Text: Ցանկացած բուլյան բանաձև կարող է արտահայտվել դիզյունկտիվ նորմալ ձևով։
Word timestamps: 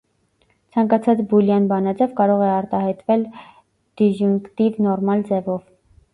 Ցանկացած 0.77 1.19
բուլյան 1.33 1.67
բանաձև 1.71 2.15
կարող 2.21 2.41
է 2.47 2.47
արտահայտվել 2.55 3.27
դիզյունկտիվ 4.03 4.83
նորմալ 4.89 5.25
ձևով։ 5.31 5.63